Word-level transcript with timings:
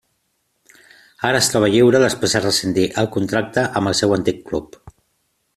Ara 1.29 1.41
es 1.41 1.49
troba 1.51 1.69
lliure 1.75 2.01
després 2.05 2.35
de 2.37 2.43
rescindir 2.47 2.87
el 3.03 3.13
contracte 3.19 3.69
amb 3.81 3.93
el 3.93 3.99
seu 4.03 4.21
antic 4.21 4.45
club. 4.51 4.83